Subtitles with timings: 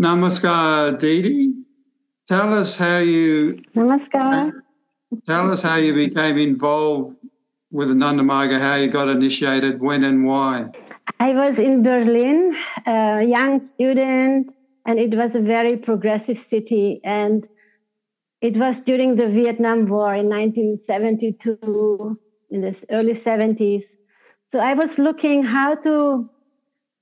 [0.00, 1.54] Namaskar, Didi.
[2.28, 3.62] Tell us how you.
[3.74, 4.52] Namaskar.
[5.26, 7.16] Tell us how you became involved
[7.70, 10.68] with Ananda Marga, how you got initiated, when and why.
[11.18, 12.54] I was in Berlin,
[12.86, 14.52] a young student,
[14.84, 17.00] and it was a very progressive city.
[17.02, 17.46] And
[18.42, 22.18] it was during the Vietnam War in 1972,
[22.50, 23.84] in the early 70s.
[24.52, 26.28] So I was looking how to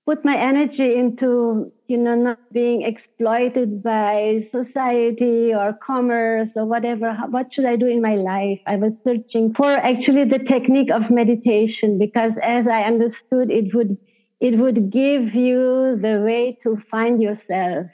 [0.07, 7.13] put my energy into, you know, not being exploited by society or commerce or whatever.
[7.29, 8.61] What should I do in my life?
[8.67, 13.99] I was searching for actually the technique of meditation because as I understood, it would,
[14.41, 17.87] it would give you the way to find yourself.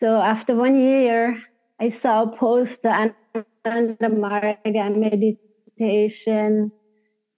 [0.00, 1.40] So after one year,
[1.80, 3.14] I saw a poster on
[3.64, 6.72] the Marga meditation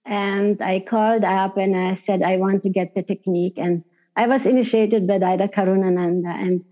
[0.05, 3.55] and I called up and I said, I want to get the technique.
[3.57, 3.83] And
[4.15, 6.33] I was initiated by Dada Karunananda.
[6.33, 6.63] And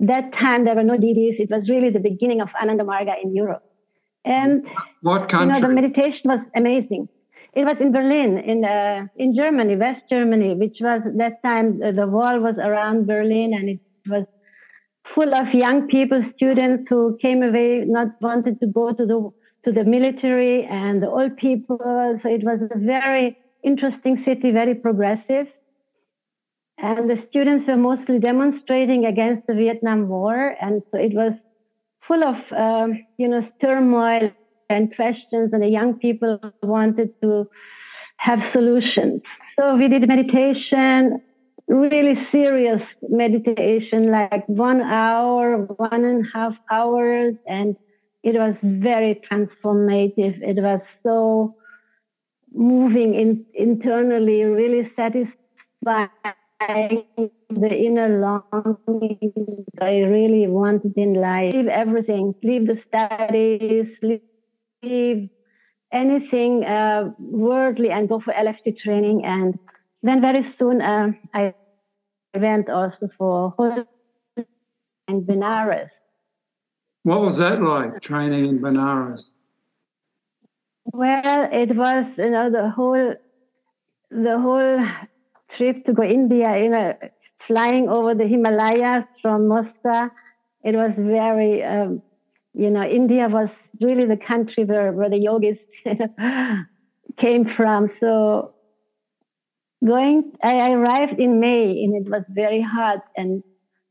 [0.00, 1.38] that time there were no DDs.
[1.38, 3.64] It was really the beginning of Ananda Marga in Europe.
[4.24, 4.66] And
[5.02, 5.56] what country?
[5.56, 7.08] You know, the meditation was amazing.
[7.52, 11.90] It was in Berlin, in uh, in Germany, West Germany, which was that time uh,
[11.90, 14.24] the wall was around Berlin, and it was
[15.14, 19.30] full of young people, students who came away not wanted to go to the
[19.64, 21.78] to the military and the old people.
[22.22, 25.48] So it was a very interesting city, very progressive.
[26.82, 31.32] And the students were mostly demonstrating against the Vietnam War, and so it was
[32.06, 34.30] full of um, you know turmoil
[34.68, 37.48] and questions, and the young people wanted to
[38.16, 39.22] have solutions.
[39.58, 41.20] So we did meditation
[41.70, 47.76] really serious meditation, like one hour, one and a half hours, and
[48.24, 50.42] it was very transformative.
[50.42, 51.54] It was so
[52.52, 56.10] moving in, internally, really satisfying
[56.60, 57.30] the
[57.74, 61.54] inner longing I really wanted in life.
[61.54, 63.86] Leave everything, leave the studies,
[64.82, 65.30] leave
[65.92, 69.24] anything uh, worldly, and go for LFT training.
[69.24, 69.58] And
[70.02, 71.54] then very soon uh, I
[72.34, 73.54] went also for
[75.08, 75.88] in Benares.
[77.02, 79.22] What was that like, training in Benares?
[80.92, 83.14] Well, it was you know the whole
[84.10, 84.86] the whole
[85.56, 86.94] trip to go India, you know,
[87.46, 90.10] flying over the Himalayas from Moscow.
[90.62, 92.02] It was very, um,
[92.54, 93.48] you know, India was
[93.80, 95.58] really the country where, where the yogis
[97.16, 97.90] came from.
[98.00, 98.54] So
[99.84, 103.42] going, I arrived in May and it was very hot and,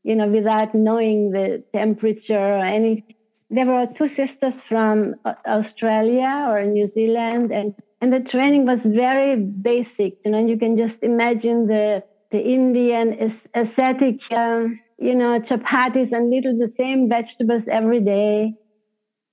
[0.04, 3.04] you know, without knowing the temperature or any,
[3.50, 5.16] there were two sisters from
[5.46, 10.76] Australia or New Zealand and, and the training was very basic, you know, you can
[10.76, 17.62] just imagine the, the Indian ascetic, um, you know, chapatis and little the same vegetables
[17.70, 18.54] every day.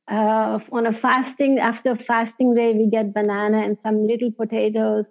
[0.10, 5.06] Uh, on a fasting, after fasting day, we get banana and some little potatoes.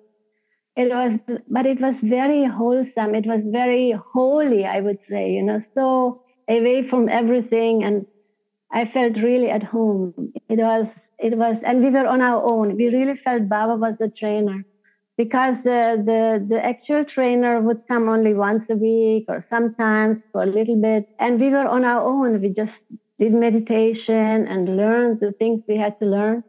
[0.77, 1.19] It was
[1.49, 3.15] but it was very wholesome.
[3.15, 7.85] It was very holy i would say you know so away from everything.
[7.85, 8.07] And
[8.73, 10.15] i felt really at home.
[10.49, 10.87] It was
[11.19, 12.77] it was and we were on our own.
[12.77, 14.65] We really felt baba was the trainer
[15.17, 20.43] because the the the actual trainer would come only once a week or sometimes for
[20.43, 21.05] a little bit.
[21.19, 22.41] And we were on our own.
[22.41, 22.73] We just
[23.19, 26.43] did meditation and learned the things we had to learn.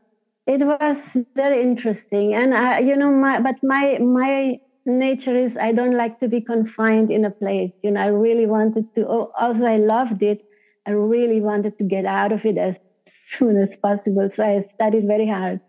[0.47, 0.97] It was
[1.35, 2.33] very interesting.
[2.33, 6.41] And I, you know my but my my nature is i don't like to be
[6.41, 7.71] confined in a place.
[7.83, 10.39] You know i really wanted to also i loved it
[10.87, 12.75] i really wanted to get out of it as
[13.37, 15.59] soon as possible so i studied very hard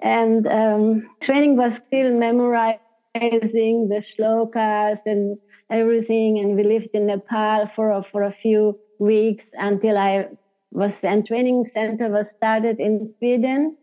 [0.00, 5.38] and um, training was still memorizing the shlokas and
[5.70, 10.26] everything and we lived in nepal for a, for a few weeks until i
[10.72, 13.76] was and training center was started in Sweden.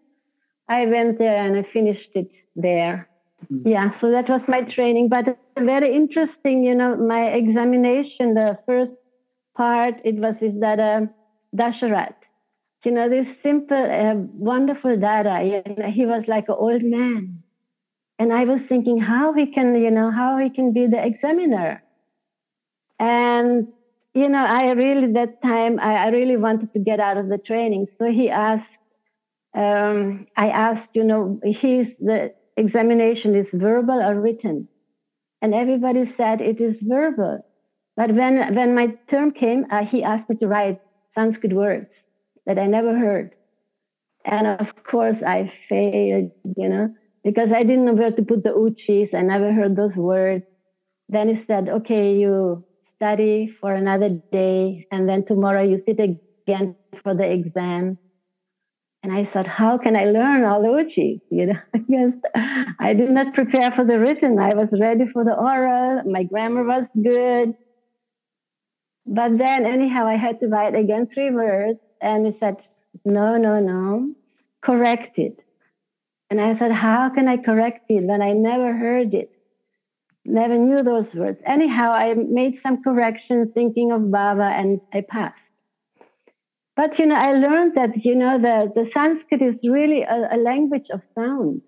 [0.67, 3.07] I went there and I finished it there.
[3.51, 3.67] Mm-hmm.
[3.67, 5.09] Yeah, so that was my training.
[5.09, 8.91] But very interesting, you know, my examination, the first
[9.55, 11.09] part, it was with Dada
[11.55, 12.15] Dasharat.
[12.85, 15.39] You know, this simple, uh, wonderful Dada,
[15.93, 17.43] he was like an old man.
[18.17, 21.83] And I was thinking how he can, you know, how he can be the examiner.
[22.99, 23.67] And
[24.13, 27.37] you know, I really, that time, I, I, really wanted to get out of the
[27.37, 27.87] training.
[27.97, 28.69] So he asked,
[29.55, 34.67] um, I asked, you know, he's the examination is verbal or written?
[35.41, 37.45] And everybody said it is verbal.
[37.95, 40.81] But when, when my term came, uh, he asked me to write
[41.15, 41.87] Sanskrit words
[42.49, 43.35] that I never heard.
[44.25, 46.89] And of course, I failed, you know,
[47.23, 49.13] because I didn't know where to put the uchis.
[49.13, 50.45] I never heard those words.
[51.09, 52.65] Then he said, okay, you
[52.95, 57.99] study for another day, and then tomorrow you sit again for the exam.
[59.03, 61.21] And I thought, how can I learn all Uchi?
[61.31, 62.13] You know, because
[62.79, 64.39] I did not prepare for the written.
[64.39, 66.01] I was ready for the oral.
[66.05, 67.53] My grammar was good.
[69.05, 72.57] But then, anyhow, I had to write again three words, and he said,
[73.05, 74.13] no, no, no,
[74.61, 75.39] correct it.
[76.29, 79.31] And I said, how can I correct it when I never heard it?
[80.25, 81.39] Never knew those words.
[81.45, 85.35] Anyhow, I made some corrections thinking of Baba and I passed.
[86.75, 90.37] But, you know, I learned that, you know, the, the Sanskrit is really a, a
[90.37, 91.61] language of sound.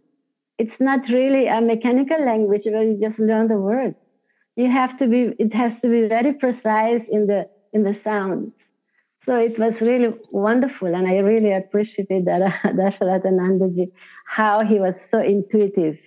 [0.57, 3.95] It's not really a mechanical language where you just learn the words.
[4.55, 8.53] You have to be, it has to be very precise in the, in the sounds.
[9.25, 13.91] So it was really wonderful, and I really appreciated that Dasharathanandaji,
[14.25, 15.97] how he was so intuitive.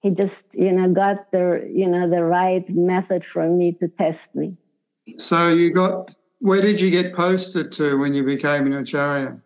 [0.00, 4.18] He just, you know, got the, you know, the right method for me to test
[4.34, 4.56] me.
[5.18, 9.38] So you got, where did you get posted to when you became an acharya?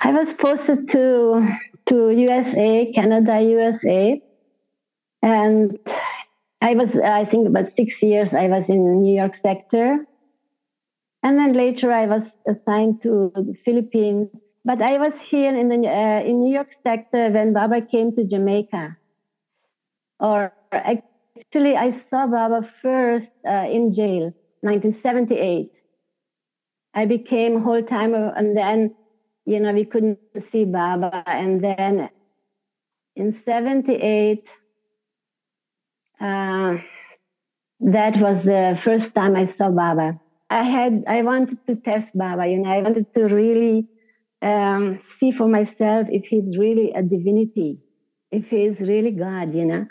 [0.00, 1.48] I was posted to
[1.88, 4.22] to USA, Canada, USA,
[5.22, 5.78] and
[6.60, 8.28] I was, I think, about six years.
[8.32, 10.04] I was in New York sector
[11.22, 14.28] and then later I was assigned to the Philippines.
[14.64, 18.24] But I was here in the uh, in New York sector when Baba came to
[18.24, 18.96] Jamaica.
[20.20, 25.72] Or actually, I saw Baba first uh, in jail, 1978.
[26.94, 28.94] I became whole timer, and then
[29.44, 30.20] you know we couldn't
[30.52, 32.08] see Baba, and then
[33.16, 34.44] in 78.
[36.20, 36.78] Uh,
[37.80, 40.20] that was the first time I saw Baba.
[40.52, 43.88] I had I wanted to test Baba, you know, I wanted to really
[44.42, 47.78] um, see for myself if he's really a divinity,
[48.30, 49.86] if he's really God, you know.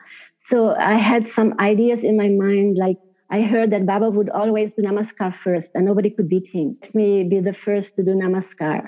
[0.52, 2.98] So I had some ideas in my mind, like
[3.31, 6.78] I heard that Baba would always do namaskar first, and nobody could beat him.
[6.81, 8.84] Let me be the first to do namaskar.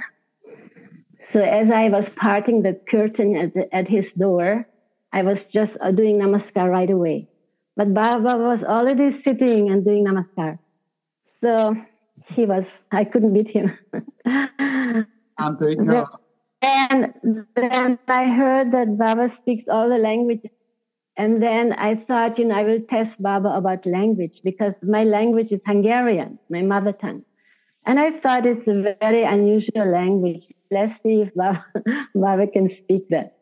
[1.31, 4.67] So as I was parting the curtain at, the, at his door,
[5.11, 7.29] I was just uh, doing namaskar right away.
[7.75, 10.59] But Baba was already sitting and doing namaskar.
[11.43, 11.75] So
[12.35, 13.77] he was, I couldn't beat him.
[14.25, 16.05] I'm then,
[16.61, 20.51] and then I heard that Baba speaks all the languages.
[21.17, 25.51] And then I thought, you know, I will test Baba about language because my language
[25.51, 27.23] is Hungarian, my mother tongue.
[27.85, 30.43] And I thought it's a very unusual language.
[30.71, 31.65] Let's see if Baba,
[32.15, 33.37] Baba can speak that.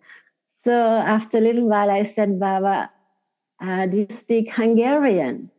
[0.66, 2.90] So after a little while, I said, Baba,
[3.64, 5.52] uh, do you speak Hungarian?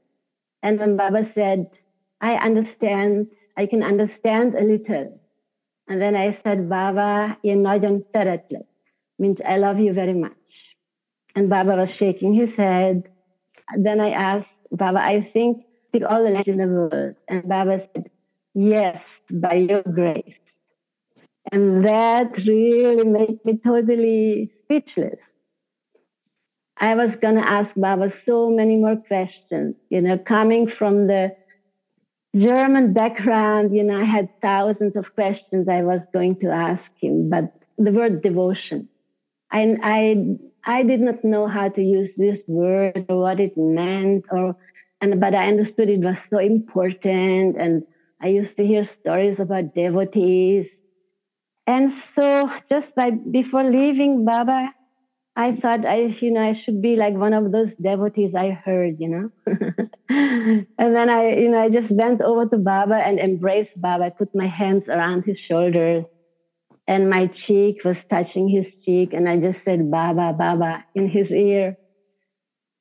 [0.63, 1.67] And then Baba said,
[2.23, 3.27] I understand,
[3.57, 5.21] I can understand a little.
[5.89, 8.67] And then I said, Baba, nagyon szeretlek,
[9.19, 10.33] means I love you very much.
[11.35, 13.09] And Baba was shaking his head.
[13.77, 17.15] Then I asked, Baba, I think speak all the languages in the world.
[17.29, 18.11] And Baba said,
[18.55, 20.39] yes, by your grace.
[21.51, 25.19] And that really made me totally speechless.
[26.79, 31.33] I was going to ask Baba so many more questions, you know, coming from the
[32.35, 37.29] German background, you know, I had thousands of questions I was going to ask him,
[37.29, 38.89] but the word devotion,
[39.51, 44.25] I, I, I did not know how to use this word or what it meant,
[44.31, 44.57] or,
[45.01, 47.83] and but I understood it was so important, and
[48.21, 50.67] I used to hear stories about devotees,
[51.67, 54.73] and so just by before leaving Baba,
[55.37, 58.97] I thought I, you know, I should be like one of those devotees I heard,
[58.99, 59.31] you know.
[60.79, 64.05] and then I, you know, I just bent over to Baba and embraced Baba.
[64.05, 66.05] I put my hands around his shoulders
[66.87, 69.13] and my cheek was touching his cheek.
[69.13, 71.77] And I just said, Baba, Baba in his ear.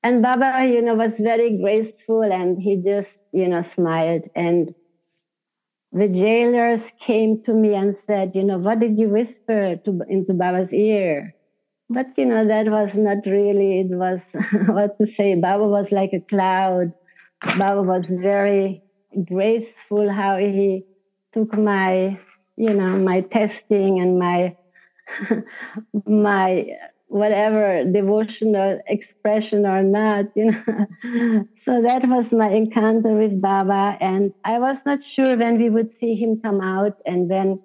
[0.03, 4.23] And Baba, you know, was very graceful and he just, you know, smiled.
[4.35, 4.73] And
[5.91, 10.33] the jailers came to me and said, you know, what did you whisper to, into
[10.33, 11.35] Baba's ear?
[11.89, 14.19] But you know, that was not really, it was
[14.67, 15.35] what to say.
[15.35, 16.93] Baba was like a cloud.
[17.41, 18.81] Baba was very
[19.25, 20.85] graceful how he
[21.33, 22.19] took my,
[22.55, 24.55] you know, my testing and my,
[26.05, 26.65] my
[27.07, 30.63] whatever devotional expression or not, you know.
[31.65, 33.97] so that was my encounter with Baba.
[33.99, 37.59] And I was not sure when we would see him come out and when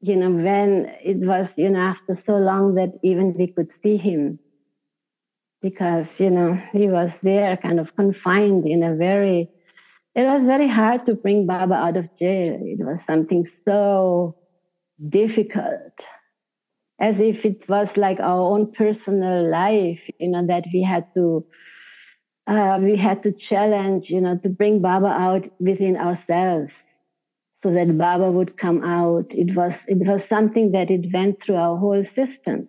[0.00, 3.96] you know, when it was, you know, after so long that even we could see
[3.96, 4.38] him
[5.62, 9.50] because, you know, he was there kind of confined in a very,
[10.14, 12.58] it was very hard to bring Baba out of jail.
[12.62, 14.36] It was something so
[15.08, 15.92] difficult,
[17.00, 21.44] as if it was like our own personal life, you know, that we had to
[22.48, 26.72] uh, we had to challenge, you know, to bring Baba out within ourselves
[27.62, 29.26] so that Baba would come out.
[29.30, 32.68] It was, it was something that it went through our whole system.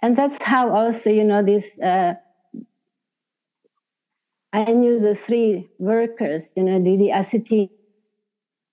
[0.00, 2.14] And that's how also, you know, this, uh,
[4.52, 7.70] I knew the three workers, you know, Didi Asiti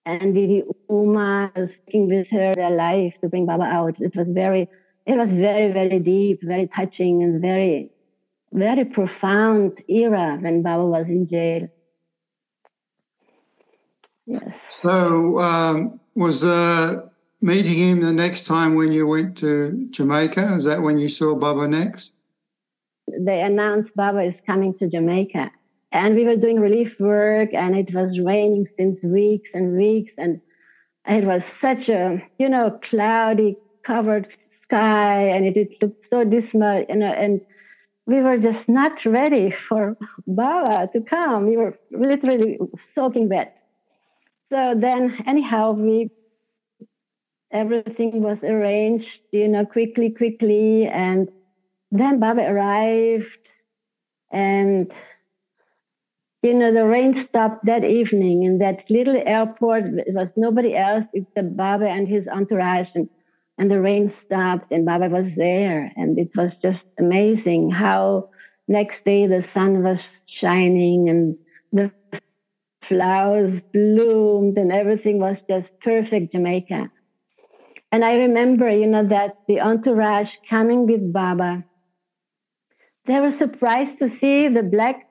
[0.06, 3.96] and Didi Uma was working with her their life to bring Baba out.
[4.00, 4.70] It was very,
[5.06, 7.90] it was very, very deep, very touching and very,
[8.54, 11.68] very profound era when Baba was in jail.
[14.28, 14.44] Yes.
[14.70, 17.10] So, um, was uh,
[17.46, 20.56] meeting him the next time when you went to Jamaica?
[20.56, 22.12] Is that when you saw Baba next?
[23.20, 25.52] They announced Baba is coming to Jamaica.
[25.92, 30.12] And we were doing relief work, and it was raining since weeks and weeks.
[30.18, 30.42] And
[31.08, 34.28] it was such a, you know, cloudy, covered
[34.64, 37.42] sky, and it, it looked so dismal, you know, and
[38.08, 41.48] we were just not ready for Baba to come.
[41.48, 42.58] We were literally
[42.96, 43.56] soaking wet.
[44.52, 46.10] So then, anyhow, we
[47.52, 51.30] everything was arranged, you know, quickly, quickly, and
[51.92, 53.26] then Baba arrived,
[54.32, 54.92] and
[56.42, 59.84] you know, the rain stopped that evening in that little airport.
[59.84, 63.10] There was nobody else except Baba and his entourage, and,
[63.58, 68.30] and the rain stopped, and Baba was there, and it was just amazing how
[68.68, 69.98] next day the sun was
[70.40, 71.38] shining and
[71.72, 71.92] the
[72.88, 76.90] flowers bloomed and everything was just perfect Jamaica.
[77.92, 81.64] And I remember, you know, that the entourage coming with Baba,
[83.08, 85.08] they were surprised to see the black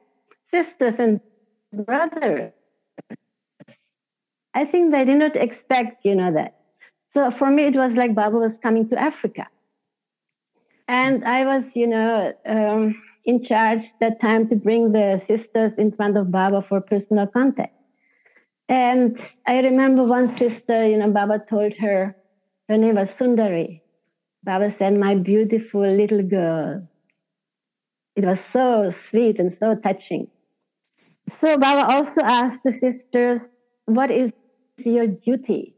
[0.52, 1.20] sisters and
[1.72, 2.52] brothers.
[4.54, 6.56] I think they did not expect, you know, that.
[7.14, 9.46] So for me, it was like Baba was coming to Africa.
[10.86, 15.92] And I was, you know, um, in charge that time to bring the sisters in
[15.92, 17.74] front of Baba for personal contact.
[18.68, 22.16] And I remember one sister, you know, Baba told her,
[22.68, 23.80] her name was Sundari.
[24.42, 26.88] Baba said, My beautiful little girl.
[28.16, 30.28] It was so sweet and so touching.
[31.42, 33.40] So Baba also asked the sisters,
[33.86, 34.30] What is
[34.78, 35.74] your duty?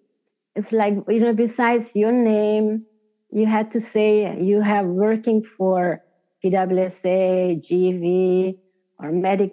[0.54, 2.86] It's like, you know, besides your name,
[3.30, 6.00] you had to say you have working for
[6.44, 8.58] PWSA, GV,
[8.98, 9.52] or medical,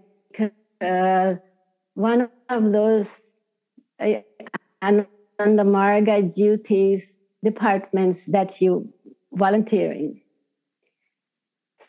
[1.95, 3.05] one of those
[3.99, 4.21] uh,
[4.81, 5.05] and
[5.39, 7.01] the Marga duties
[7.43, 8.87] departments that you
[9.33, 10.21] volunteer in.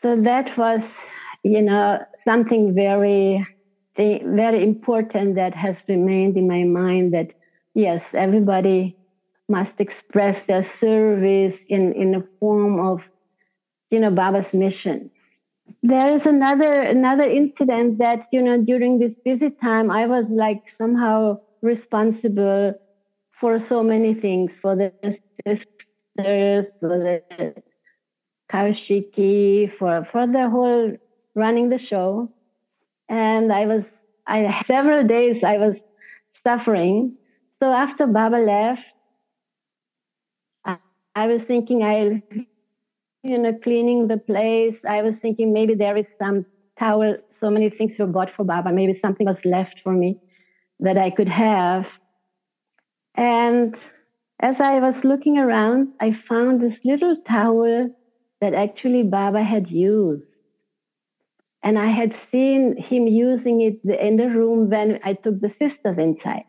[0.01, 0.81] So that was,
[1.43, 3.45] you know, something very,
[3.97, 7.31] very important that has remained in my mind that
[7.73, 8.95] yes, everybody
[9.47, 12.99] must express their service in, in a form of,
[13.91, 15.11] you know, Baba's mission.
[15.81, 20.61] There is another another incident that, you know, during this busy time I was like
[20.79, 22.73] somehow responsible
[23.39, 24.91] for so many things, for the
[25.45, 27.53] sisters, for the
[28.51, 30.93] Kaushiki, for, for the whole
[31.35, 32.31] running the show.
[33.09, 33.83] And I was,
[34.27, 35.75] I several days I was
[36.47, 37.17] suffering.
[37.61, 38.81] So after Baba left,
[40.63, 40.77] I,
[41.15, 42.19] I was thinking I'll,
[43.23, 44.75] you know, cleaning the place.
[44.87, 46.45] I was thinking maybe there is some
[46.79, 47.17] towel.
[47.39, 48.71] So many things were bought for Baba.
[48.71, 50.17] Maybe something was left for me
[50.79, 51.85] that I could have.
[53.15, 53.75] And
[54.39, 57.89] as I was looking around, I found this little towel
[58.41, 60.23] that actually Baba had used.
[61.63, 65.97] And I had seen him using it in the room when I took the sisters
[65.97, 66.43] inside.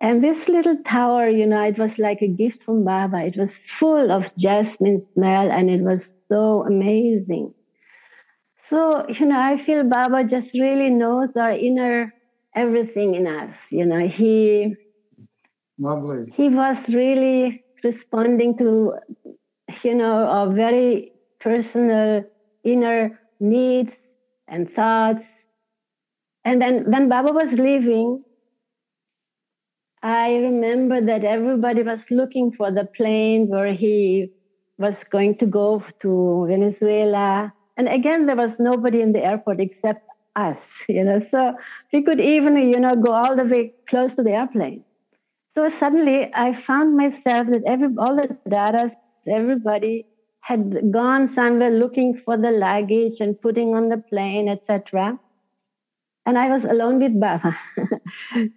[0.00, 3.18] And this little tower, you know, it was like a gift from Baba.
[3.18, 7.52] It was full of jasmine smell and it was so amazing.
[8.70, 12.14] So, you know, I feel Baba just really knows our inner
[12.54, 13.54] everything in us.
[13.70, 14.74] You know, he
[15.80, 16.30] Lovely.
[16.36, 18.92] he was really responding to,
[19.82, 22.22] you know, a very personal
[22.64, 23.90] inner needs
[24.46, 25.24] and thoughts.
[26.44, 28.22] And then when Baba was leaving,
[30.02, 34.30] I remember that everybody was looking for the plane where he
[34.78, 37.54] was going to go to Venezuela.
[37.78, 40.06] And again, there was nobody in the airport except
[40.36, 40.58] us,
[40.88, 41.20] you know.
[41.30, 41.54] So
[41.90, 44.84] we could even, you know, go all the way close to the airplane.
[45.60, 48.92] So suddenly I found myself that every all the data,
[49.30, 50.06] everybody
[50.40, 55.18] had gone somewhere looking for the luggage and putting on the plane, etc.
[56.24, 57.54] And I was alone with Baba.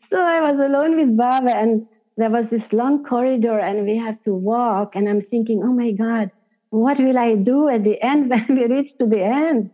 [0.10, 4.24] so I was alone with Baba, and there was this long corridor, and we had
[4.24, 4.96] to walk.
[4.96, 6.32] And I'm thinking, oh my God,
[6.70, 9.72] what will I do at the end when we reach to the end?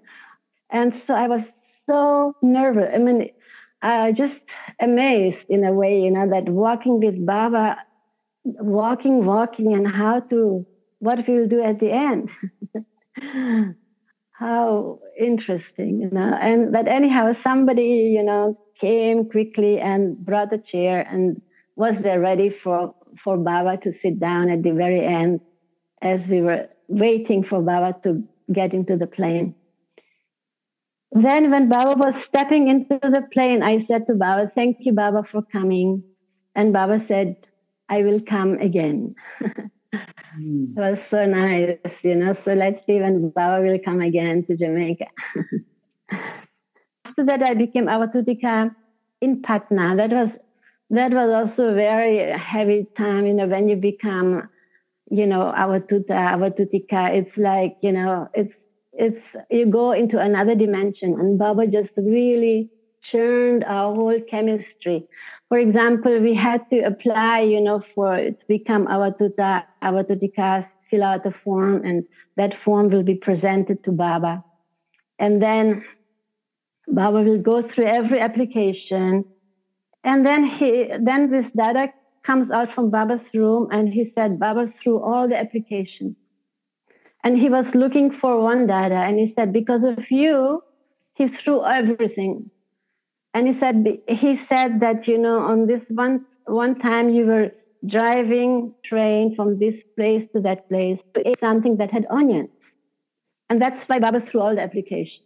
[0.72, 1.42] And so I was
[1.88, 2.90] so nervous.
[2.92, 3.30] I mean,
[3.82, 4.36] uh, just
[4.80, 7.78] amazed in a way, you know, that walking with Baba,
[8.44, 10.66] walking, walking, and how to,
[11.00, 12.30] what we will do at the end.
[14.32, 16.38] how interesting, you know.
[16.42, 21.42] And but anyhow, somebody, you know, came quickly and brought a chair and
[21.76, 25.42] was there ready for for Baba to sit down at the very end
[26.02, 29.56] as we were waiting for Baba to get into the plane.
[31.12, 35.24] Then, when Baba was stepping into the plane, I said to Baba, Thank you, Baba,
[35.32, 36.04] for coming.
[36.56, 37.36] And Baba said,
[37.90, 39.16] I will come again.
[39.44, 40.72] mm.
[40.72, 42.36] It was so nice, you know.
[42.46, 45.08] So let's see when Baba will come again to Jamaica.
[47.06, 48.76] After that, I became Avadhutika
[49.22, 49.96] in Patna.
[49.98, 50.30] That was
[50.92, 54.50] that was also a very heavy time, you know, when you become,
[55.10, 57.16] you know, Avadhuta, Avadhutika.
[57.16, 58.54] It's like, you know, it's
[59.00, 61.16] it's you go into another dimension.
[61.20, 62.70] And baba just really
[63.12, 65.08] churned our whole chemistry.
[65.48, 71.26] For example we had to apply you know for to become avadhuta avadhutika fill out
[71.26, 72.04] a form and
[72.36, 74.44] that form will be presented to baba.
[75.18, 75.84] And then
[76.88, 79.24] baba will go through every application.
[80.04, 81.94] And then he then this dada
[82.26, 86.16] comes out from baba's room and he said baba through all the applications
[87.24, 90.64] and he was looking for one dada, and he said, Because of you,
[91.16, 92.50] he threw everything.
[93.34, 97.52] And he said, he said that, you know, on this one, one time you were
[97.88, 102.50] driving train from this place to that place to eat something that had onions.
[103.50, 105.24] And that's why Baba threw all the application.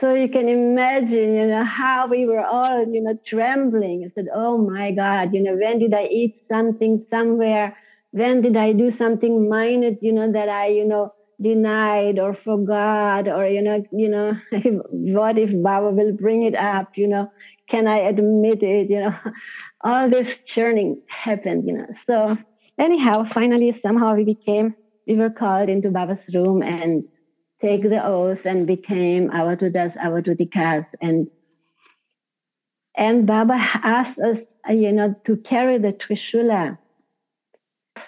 [0.00, 4.04] So you can imagine, you know, how we were all, you know, trembling.
[4.04, 7.76] I said, oh my God, you know, when did I eat something somewhere
[8.16, 13.28] when did I do something minor, you know, that I, you know, denied or forgot
[13.28, 14.32] or, you know, you know,
[14.90, 17.30] what if Baba will bring it up, you know,
[17.68, 19.14] can I admit it, you know,
[19.84, 21.88] all this churning happened, you know.
[22.06, 22.38] So
[22.78, 24.74] anyhow, finally, somehow we became,
[25.06, 27.04] we were called into Baba's room and
[27.60, 30.86] take the oath and became Avadhutas, Avadhutikas.
[31.02, 31.28] And,
[32.96, 34.38] and Baba asked us,
[34.70, 36.78] you know, to carry the Trishula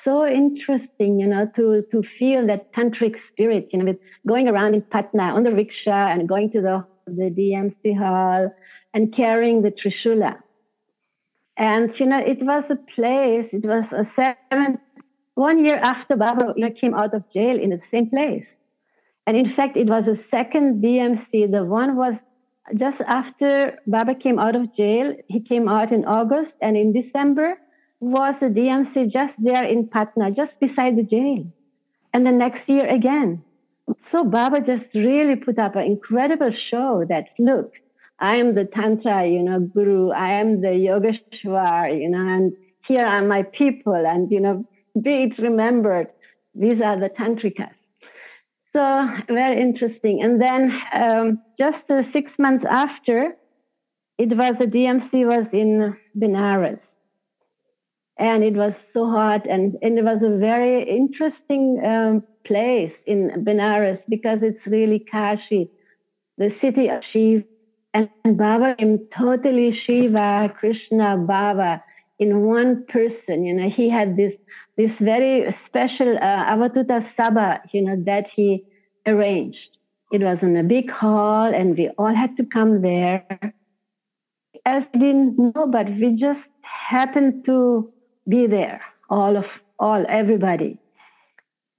[0.04, 4.74] so interesting, you know, to, to feel that tantric spirit, you know, with going around
[4.74, 8.52] in Patna on the rickshaw and going to the, the DMC hall
[8.94, 10.36] and carrying the Trishula.
[11.56, 14.78] And, you know, it was a place, it was a seven,
[15.34, 18.46] one year after Baba you know, came out of jail in the same place.
[19.26, 21.50] And in fact, it was a second DMC.
[21.50, 22.14] The one was
[22.76, 25.14] just after Baba came out of jail.
[25.28, 27.58] He came out in August, and in December,
[28.00, 31.46] was the DMC just there in Patna, just beside the jail.
[32.12, 33.42] And the next year again.
[34.12, 37.72] So Baba just really put up an incredible show that, look,
[38.18, 40.10] I am the Tantra, you know, guru.
[40.10, 42.52] I am the Yogeshwar, you know, and
[42.86, 43.94] here are my people.
[43.94, 44.64] And, you know,
[45.00, 46.08] be it remembered,
[46.54, 47.74] these are the Tantrikas.
[48.72, 50.22] So very interesting.
[50.22, 53.36] And then um, just uh, six months after,
[54.18, 56.80] it was the DMC was in Benares
[58.18, 63.44] and it was so hot and, and it was a very interesting um, place in
[63.44, 65.70] Benares because it's really Kashi,
[66.36, 67.44] the city of Shiva.
[67.94, 71.82] And Baba is totally Shiva, Krishna, Baba
[72.18, 73.44] in one person.
[73.44, 74.34] You know, he had this
[74.76, 78.64] this very special uh, Avadhuta Sabha, you know, that he
[79.06, 79.70] arranged.
[80.12, 83.24] It was in a big hall, and we all had to come there.
[84.64, 87.92] As we didn't know, but we just happened to
[88.28, 89.44] be there, all of
[89.78, 90.78] all, everybody.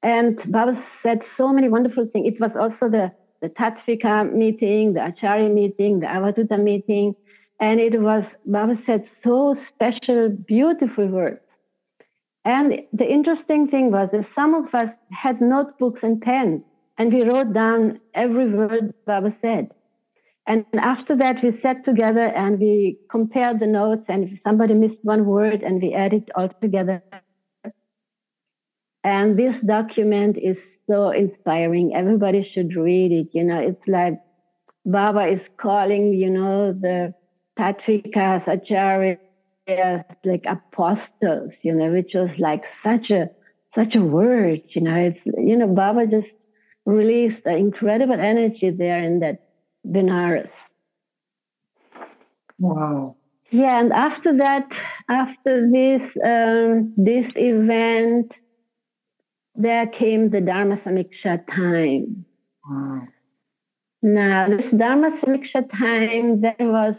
[0.01, 2.33] And Baba said so many wonderful things.
[2.33, 7.15] It was also the, the Tattvika meeting, the Acharya meeting, the Avadhuta meeting.
[7.59, 11.41] And it was, Baba said so special, beautiful words.
[12.45, 16.61] And the interesting thing was that some of us had notebooks and pens,
[16.97, 19.71] and we wrote down every word Baba said.
[20.49, 24.05] And after that, we sat together and we compared the notes.
[24.09, 27.03] And if somebody missed one word, and we added all together.
[29.03, 30.57] And this document is
[30.89, 31.93] so inspiring.
[31.95, 33.27] Everybody should read it.
[33.31, 34.19] You know, it's like
[34.85, 37.13] Baba is calling, you know, the
[37.59, 43.29] Tattvikas, Acharyas, like apostles, you know, which was like such a
[43.75, 44.95] such a word, you know.
[44.95, 46.33] It's you know, Baba just
[46.87, 49.48] released an incredible energy there in that
[49.87, 50.49] Benares.
[52.57, 53.15] Wow.
[53.51, 54.67] Yeah, and after that,
[55.09, 58.31] after this um, this event,
[59.55, 62.25] there came the Dharma Samiksha time.
[62.69, 63.07] Wow.
[64.01, 66.95] Now, this Dharma Samiksha time, that was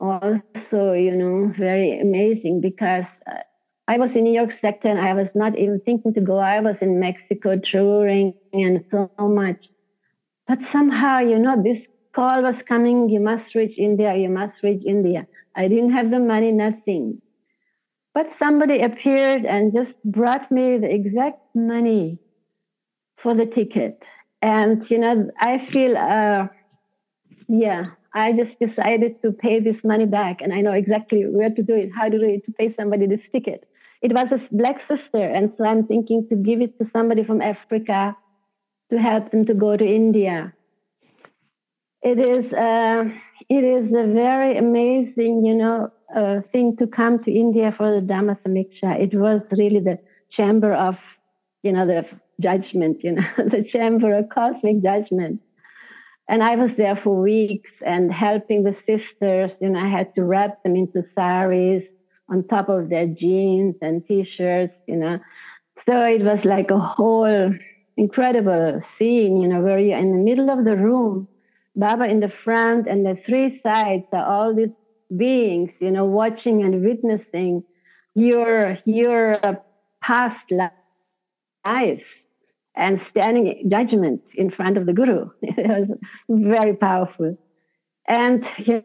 [0.00, 3.34] also, you know, very amazing because uh,
[3.88, 6.38] I was in New York sector and I was not even thinking to go.
[6.38, 9.64] I was in Mexico touring and so much.
[10.48, 11.78] But somehow, you know, this
[12.14, 15.26] call was coming, you must reach India, you must reach India.
[15.54, 17.20] I didn't have the money, nothing.
[18.14, 22.18] But somebody appeared and just brought me the exact money
[23.22, 24.02] for the ticket.
[24.40, 26.46] And, you know, I feel, uh,
[27.48, 30.40] yeah, I just decided to pay this money back.
[30.40, 33.06] And I know exactly where to do it, how to do it, to pay somebody
[33.06, 33.68] this ticket.
[34.00, 35.22] It was a black sister.
[35.22, 38.16] And so I'm thinking to give it to somebody from Africa
[38.90, 40.52] to help them to go to India.
[42.02, 43.04] It is, uh,
[43.48, 48.06] it is a very amazing, you know, uh, thing to come to India for the
[48.06, 49.00] Dharma Samiksha.
[49.00, 49.98] It was really the
[50.30, 50.94] chamber of,
[51.62, 52.04] you know, the
[52.40, 55.40] judgment, you know, the chamber of cosmic judgment.
[56.28, 59.50] And I was there for weeks and helping the sisters.
[59.60, 61.84] You know, I had to wrap them into saris
[62.28, 65.18] on top of their jeans and t-shirts, you know.
[65.88, 67.54] So it was like a whole
[67.96, 71.28] incredible scene, you know, where you're in the middle of the room,
[71.74, 74.74] Baba in the front, and the three sides are all these
[75.14, 77.64] beings, you know, watching and witnessing
[78.14, 79.34] your your
[80.02, 82.02] past life
[82.74, 85.30] and standing judgment in front of the guru.
[85.42, 87.36] it was very powerful.
[88.06, 88.82] And you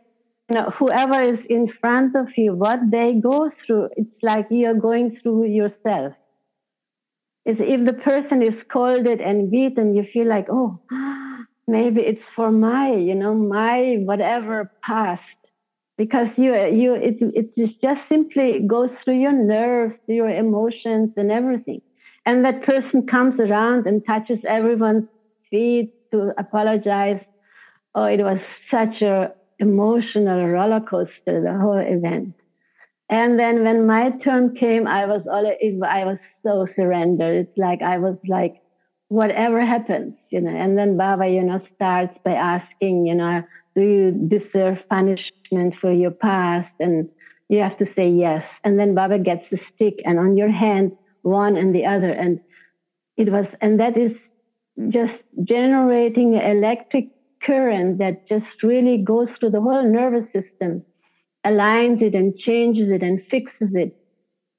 [0.54, 5.18] know, whoever is in front of you, what they go through, it's like you're going
[5.22, 6.14] through yourself.
[7.46, 10.80] It's if the person is scolded and beaten, you feel like, oh,
[11.68, 15.22] maybe it's for my, you know, my whatever past.
[15.98, 21.82] Because you, you, it, it just simply goes through your nerves, your emotions, and everything
[22.26, 25.08] and that person comes around and touches everyone's
[25.50, 27.22] feet to apologize.
[27.96, 32.36] Oh, it was such a emotional roller coaster, the whole event.
[33.12, 37.46] And then when my turn came, I was all, I was so surrendered.
[37.46, 38.62] It's like I was like,
[39.10, 40.56] whatever happens, you know.
[40.56, 43.44] And then Baba, you know, starts by asking, you know,
[43.76, 46.74] do you deserve punishment for your past?
[46.80, 47.10] And
[47.50, 48.46] you have to say yes.
[48.64, 52.10] And then Baba gets the stick, and on your hand one and the other.
[52.10, 52.40] And
[53.18, 54.14] it was, and that is
[54.90, 57.10] just generating electric
[57.44, 60.84] current that just really goes through the whole nervous system,
[61.46, 63.98] aligns it and changes it and fixes it.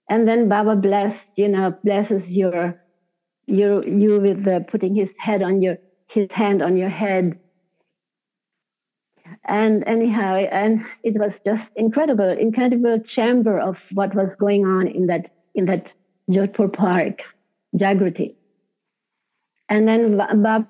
[0.08, 2.80] And then Baba blessed, you know, blesses your,
[3.46, 5.76] your, you with the, putting his head on your,
[6.10, 7.38] his hand on your head.
[9.44, 15.06] And anyhow, and it was just incredible, incredible chamber of what was going on in
[15.06, 15.86] that, in that
[16.28, 17.20] Jodhpur Park,
[17.74, 18.34] Jagrati.
[19.68, 20.68] And then Baba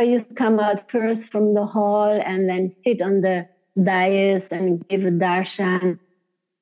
[0.00, 3.48] used to come out first from the hall and then sit on the
[3.80, 5.98] dais and give darshan.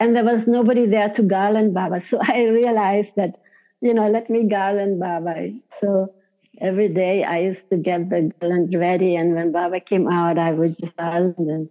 [0.01, 2.03] And there was nobody there to garland Baba.
[2.11, 3.37] So I realized that,
[3.81, 5.51] you know, let me garland Baba.
[5.81, 6.13] So
[6.61, 9.17] every day I used to get the garland ready.
[9.17, 11.37] And when Baba came out, I would just garland.
[11.39, 11.69] And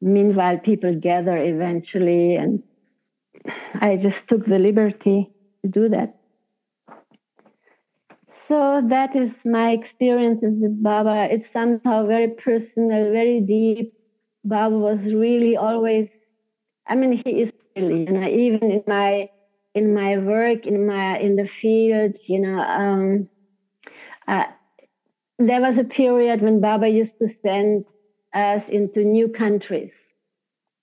[0.00, 2.36] meanwhile, people gather eventually.
[2.36, 2.62] And
[3.74, 5.30] I just took the liberty
[5.62, 6.16] to do that.
[8.48, 11.26] So that is my experience with Baba.
[11.30, 13.92] It's somehow very personal, very deep.
[14.46, 16.08] Baba was really always,
[16.88, 19.28] I mean, he is really, you know, even in my
[19.74, 23.28] in my work, in my in the field, you know, um,
[24.28, 24.44] uh,
[25.38, 27.84] there was a period when Baba used to send
[28.34, 29.92] us into new countries.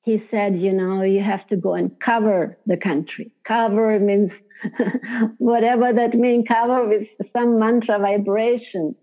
[0.04, 3.32] He said, you know, you have to go and cover the country.
[3.46, 4.32] Cover means
[5.38, 8.96] whatever that means, cover with some mantra vibration.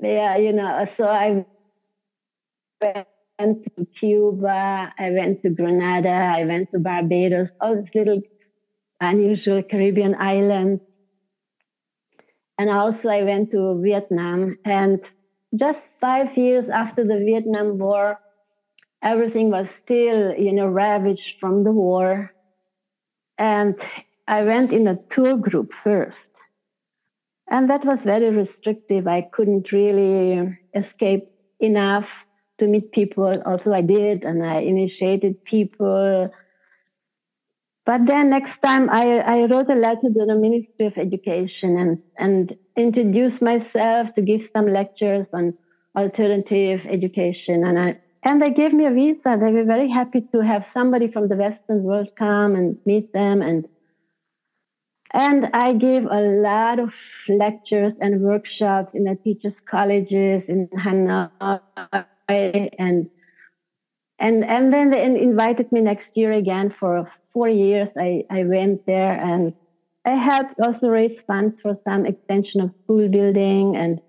[0.00, 1.44] Yeah, you know, so I
[3.38, 8.20] went to Cuba, I went to Grenada, I went to Barbados, all these little
[9.00, 10.82] unusual Caribbean islands.
[12.58, 14.56] And also I went to Vietnam.
[14.64, 15.00] And
[15.54, 18.18] just five years after the Vietnam War,
[19.02, 22.32] everything was still, you know, ravaged from the war.
[23.38, 23.74] And
[24.26, 26.16] I went in a tour group first.
[27.48, 29.06] And that was very restrictive.
[29.06, 31.28] I couldn't really escape
[31.60, 32.06] enough
[32.58, 33.42] to meet people.
[33.44, 36.30] Also, I did, and I initiated people.
[37.84, 42.02] But then next time, I, I wrote a letter to the Ministry of Education and,
[42.18, 45.54] and introduced myself to give some lectures on
[45.96, 47.64] alternative education.
[47.64, 49.38] And I, and they gave me a visa.
[49.40, 53.40] They were very happy to have somebody from the Western world come and meet them
[53.40, 53.68] and
[55.12, 56.90] And I gave a lot of
[57.28, 61.30] lectures and workshops in the teachers' colleges in Hanoi
[62.28, 63.10] and
[64.18, 67.88] and and then they invited me next year again for four years.
[67.98, 69.52] I, I went there and
[70.04, 74.00] I helped also raise funds for some extension of school building and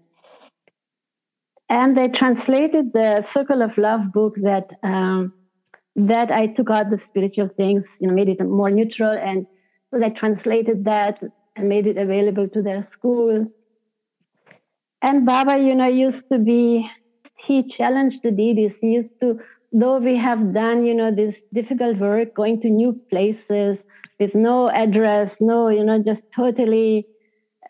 [1.70, 5.34] and they translated the Circle of Love book that um,
[5.96, 9.46] that I took out the spiritual things, you know, made it more neutral and
[9.92, 11.22] so they translated that
[11.56, 13.48] and made it available to their school.
[15.02, 16.90] And Baba, you know, used to be,
[17.48, 18.76] he challenged the Didis.
[18.82, 19.40] He used to,
[19.72, 23.78] though we have done, you know, this difficult work, going to new places
[24.20, 27.08] with no address, no, you know, just totally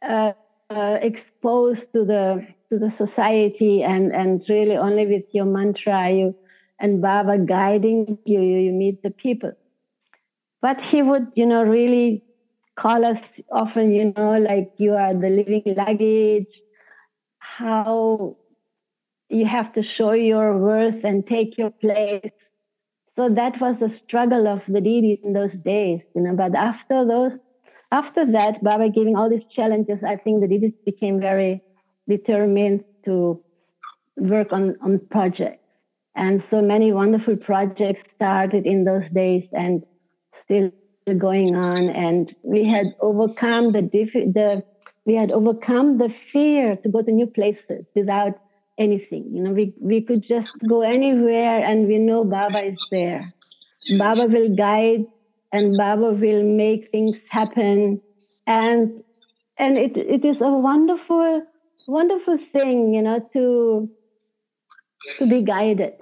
[0.02, 0.32] uh,
[0.70, 6.36] uh, exposed to the to the society and and really only with your mantra you
[6.80, 9.54] and Baba guiding you, you, you meet the people.
[10.62, 12.24] But he would, you know, really
[12.78, 13.20] call us
[13.52, 16.54] often, you know, like you are the living luggage,
[17.40, 18.38] how
[19.30, 22.32] you have to show your worth and take your place.
[23.16, 26.36] So that was the struggle of the Didis in those days, you know.
[26.36, 27.32] But after those,
[27.92, 31.62] after that, Baba giving all these challenges, I think the Didis became very
[32.08, 33.44] determined to
[34.18, 35.63] work on, on projects.
[36.16, 39.44] And so many wonderful projects started in those days.
[39.52, 39.84] And
[40.48, 40.72] still
[41.18, 44.63] going on, and we had overcome the the
[45.06, 48.34] we had overcome the fear to go to new places without
[48.78, 49.30] anything.
[49.32, 53.34] You know, we we could just go anywhere, and we know Baba is there.
[53.98, 55.06] Baba will guide,
[55.52, 58.02] and Baba will make things happen,
[58.46, 59.04] and
[59.58, 61.44] and it it is a wonderful
[61.88, 63.90] wonderful thing, you know, to
[65.18, 65.94] to be guided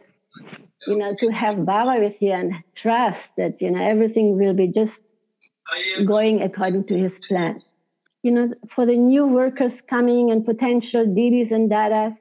[0.88, 4.68] you know, to have Baba with you and trust that, you know, everything will be
[4.68, 4.92] just
[6.06, 7.62] going according to his plan.
[8.24, 12.16] You know, for the new workers coming and potential Didis and dadas,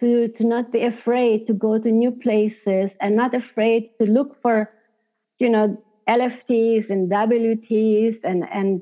[0.00, 4.40] to, to not be afraid to go to new places and not afraid to look
[4.42, 4.70] for,
[5.38, 8.80] you know, LFTs and WTs and, and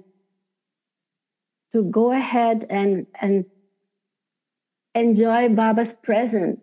[1.72, 3.44] to go ahead and, and
[4.94, 6.60] enjoy Baba's presence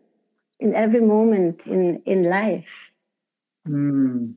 [0.59, 2.65] in every moment in, in life.
[3.67, 4.35] Mm.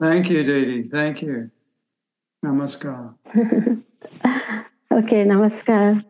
[0.00, 0.88] Thank you, Didi.
[0.88, 1.50] Thank you.
[2.44, 3.14] Namaskar.
[4.92, 6.04] okay, namaskar.